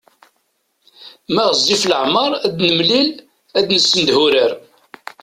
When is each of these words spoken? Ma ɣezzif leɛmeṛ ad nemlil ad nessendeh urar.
Ma 1.33 1.43
ɣezzif 1.49 1.83
leɛmeṛ 1.91 2.31
ad 2.45 2.55
nemlil 2.67 3.09
ad 3.57 3.65
nessendeh 3.71 4.17
urar. 4.25 4.51